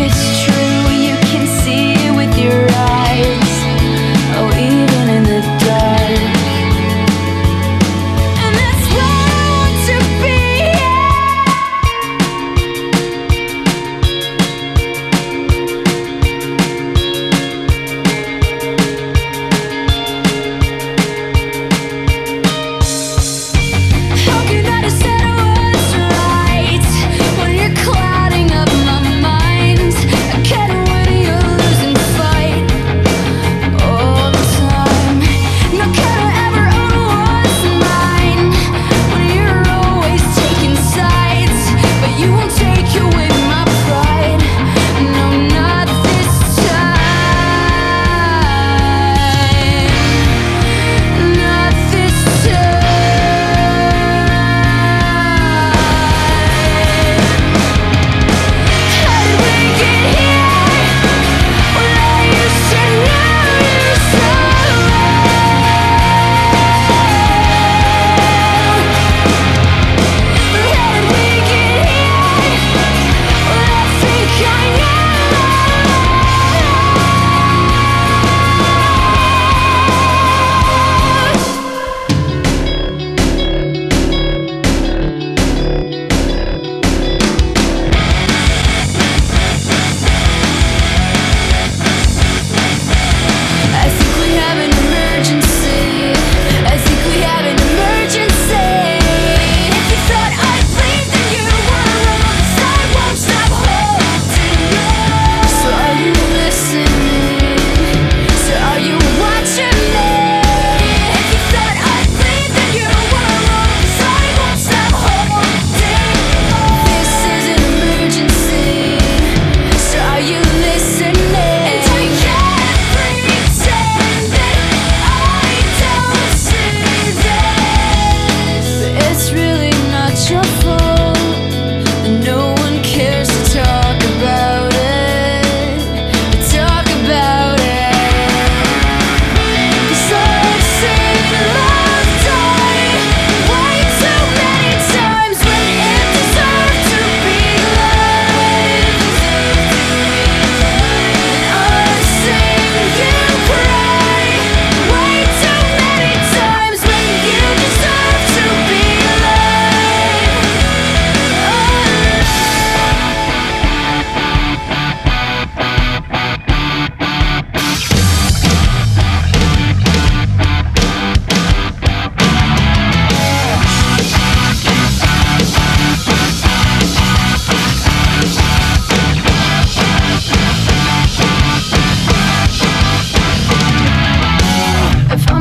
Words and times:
if 0.00 0.12
it's 0.12 0.37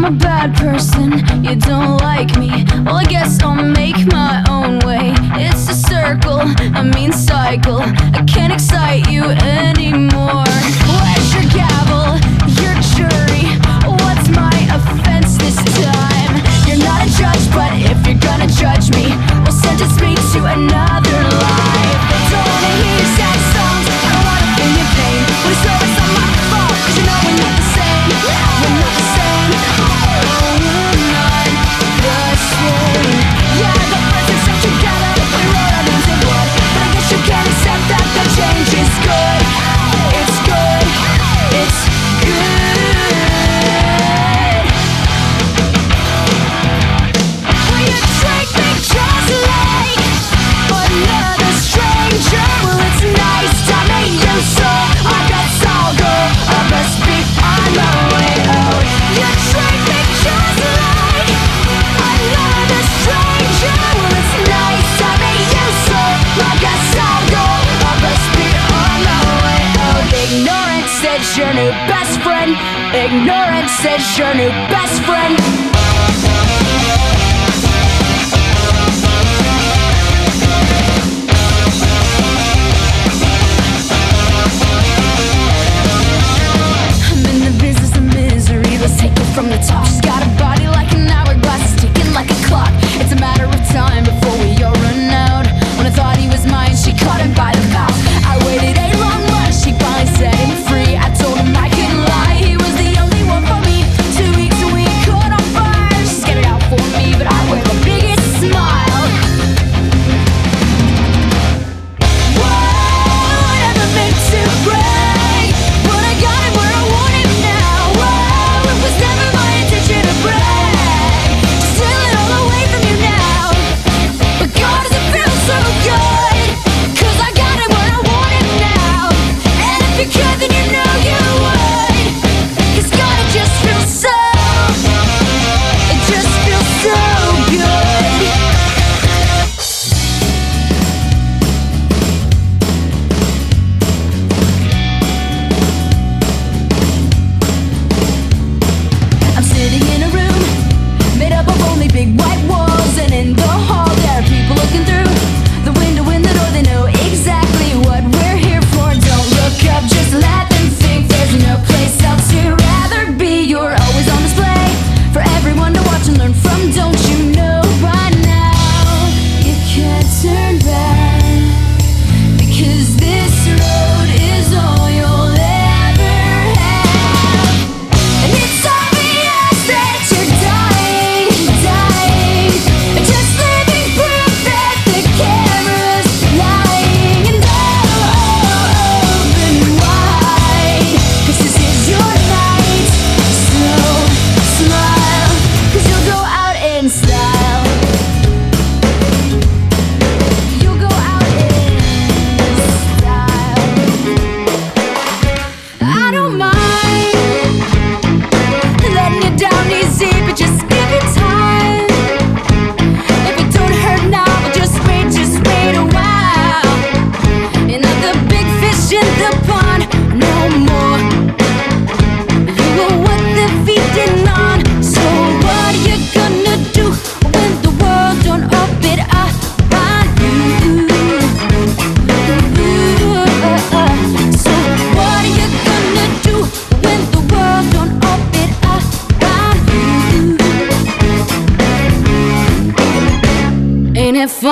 a 0.08 0.12
bad 0.12 0.56
person, 0.56 1.12
you 1.44 1.56
don't 1.56 1.98
like 1.98 2.32
me. 2.38 2.50
Well, 2.86 2.96
I 2.96 3.06
guess 3.10 3.44
I'll 3.44 3.56
make 3.56 4.00
my 4.08 4.42
own 4.50 4.80
way. 4.80 5.14
It's 5.36 5.68
a 5.70 5.74
circle, 5.74 6.40
a 6.80 6.84
mean 6.84 7.12
cycle. 7.12 7.82
I 8.16 8.24
can't 8.26 8.54
excite 8.54 9.10
you 9.12 9.24
anymore. 9.44 10.48
Where's 10.88 11.30
your 11.36 11.48
gavel, 11.52 12.16
your 12.56 12.76
jury? 12.96 13.48
What's 13.84 14.30
my 14.32 14.58
offense 14.78 15.36
this 15.44 15.60
time? 15.76 16.34
You're 16.68 16.84
not 16.88 17.04
a 17.04 17.10
judge, 17.20 17.44
but 17.52 17.72
if 17.76 18.00
you're 18.08 18.24
gonna 18.24 18.48
judge 18.48 18.88
me 18.96 19.12
Well, 19.44 19.52
sentence 19.52 20.00
me 20.00 20.16
to 20.16 20.40
another 20.56 21.20
life. 21.44 22.00
Don't 22.32 22.64
hear 22.80 23.06
sad 23.18 23.40
songs 23.52 23.67
Ignorance 73.08 73.86
is 73.86 74.18
your 74.18 74.34
new 74.34 74.50
best 74.68 75.02
friend. 75.04 75.77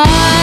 fun. 0.03 0.34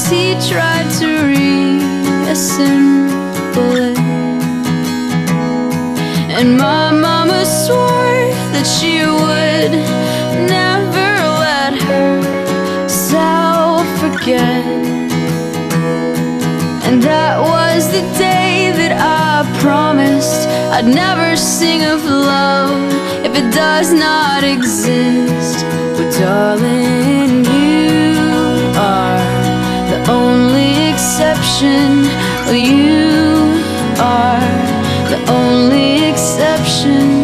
as 0.00 0.08
he 0.08 0.34
tried 0.48 0.88
to 0.98 1.08
reassemble 1.34 1.92
it. 3.88 3.98
And 6.38 6.56
my 6.56 6.90
mama 6.90 7.44
swore 7.44 8.22
that 8.54 8.66
she 8.76 8.94
would 9.24 9.72
never 10.56 11.08
let 11.46 11.72
herself 11.90 13.02
forget. 14.00 14.64
And 16.86 17.02
that 17.02 17.34
was 17.38 17.80
the 17.96 18.04
day 18.18 18.72
that 18.80 18.92
I 18.96 19.44
promised 19.60 20.48
I'd 20.76 20.86
never 20.86 21.36
sing 21.36 21.82
of 21.84 22.04
love 22.04 22.80
if 23.26 23.32
it 23.36 23.52
does 23.52 23.92
not 23.92 24.44
exist. 24.44 25.64
But 25.96 26.10
darling, 26.18 27.44
you 27.44 28.09
only 30.08 30.88
exception. 30.90 32.04
You 32.48 33.60
are 33.98 34.40
the 35.10 35.18
only 35.28 36.04
exception. 36.10 37.19